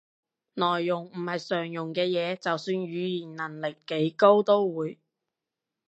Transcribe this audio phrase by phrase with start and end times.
[0.55, 4.99] 內容唔係常用嘅嘢，就算語言能力幾高都會